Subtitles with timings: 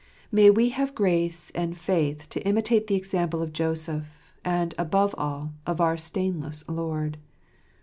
[0.31, 5.53] May we have grace and faith to imitate the example of Joseph, and, above all,
[5.67, 7.19] of our stainless Lord.